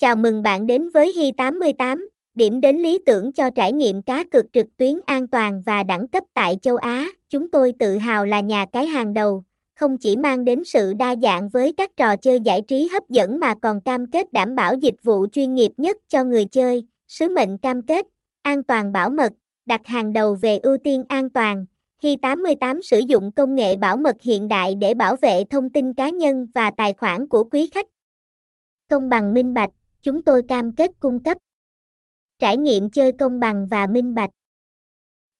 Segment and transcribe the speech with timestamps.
[0.00, 4.44] Chào mừng bạn đến với Hi88, điểm đến lý tưởng cho trải nghiệm cá cược
[4.52, 7.06] trực tuyến an toàn và đẳng cấp tại châu Á.
[7.30, 11.16] Chúng tôi tự hào là nhà cái hàng đầu, không chỉ mang đến sự đa
[11.22, 14.74] dạng với các trò chơi giải trí hấp dẫn mà còn cam kết đảm bảo
[14.74, 16.86] dịch vụ chuyên nghiệp nhất cho người chơi.
[17.08, 18.06] Sứ mệnh cam kết,
[18.42, 19.32] an toàn bảo mật,
[19.66, 21.66] đặt hàng đầu về ưu tiên an toàn.
[22.02, 26.08] Hi88 sử dụng công nghệ bảo mật hiện đại để bảo vệ thông tin cá
[26.08, 27.86] nhân và tài khoản của quý khách.
[28.88, 29.70] Công bằng minh bạch
[30.02, 31.38] chúng tôi cam kết cung cấp
[32.38, 34.30] trải nghiệm chơi công bằng và minh bạch.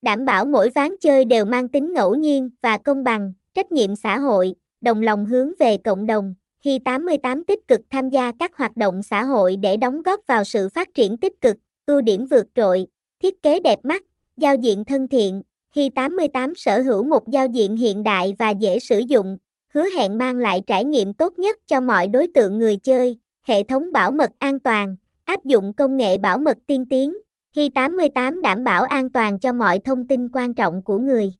[0.02, 3.96] Đảm bảo mỗi ván chơi đều mang tính ngẫu nhiên và công bằng, trách nhiệm
[3.96, 6.34] xã hội, đồng lòng hướng về cộng đồng.
[6.60, 10.44] Khi 88 tích cực tham gia các hoạt động xã hội để đóng góp vào
[10.44, 12.86] sự phát triển tích cực, ưu điểm vượt trội,
[13.22, 14.02] thiết kế đẹp mắt,
[14.36, 15.42] giao diện thân thiện.
[15.74, 19.38] Khi 88 sở hữu một giao diện hiện đại và dễ sử dụng,
[19.74, 23.62] hứa hẹn mang lại trải nghiệm tốt nhất cho mọi đối tượng người chơi hệ
[23.62, 27.16] thống bảo mật an toàn, áp dụng công nghệ bảo mật tiên tiến,
[27.52, 31.32] khi 88 đảm bảo an toàn cho mọi thông tin quan trọng của người.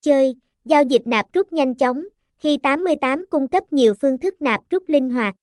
[0.00, 2.04] Chơi, giao dịch nạp rút nhanh chóng,
[2.38, 5.34] khi 88 cung cấp nhiều phương thức nạp rút linh hoạt,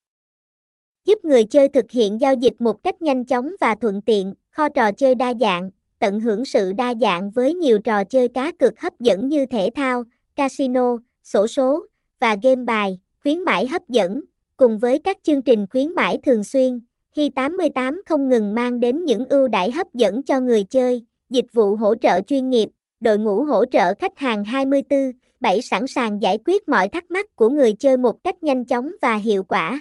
[1.06, 4.70] giúp người chơi thực hiện giao dịch một cách nhanh chóng và thuận tiện, kho
[4.70, 5.70] trò chơi đa dạng,
[6.00, 9.70] tận hưởng sự đa dạng với nhiều trò chơi cá cược hấp dẫn như thể
[9.76, 10.04] thao,
[10.36, 11.86] casino, sổ số
[12.20, 14.22] và game bài, khuyến mãi hấp dẫn,
[14.58, 16.80] cùng với các chương trình khuyến mãi thường xuyên,
[17.16, 21.46] Hi 88 không ngừng mang đến những ưu đãi hấp dẫn cho người chơi, dịch
[21.54, 26.38] vụ hỗ trợ chuyên nghiệp, đội ngũ hỗ trợ khách hàng 24/7 sẵn sàng giải
[26.46, 29.80] quyết mọi thắc mắc của người chơi một cách nhanh chóng và hiệu quả.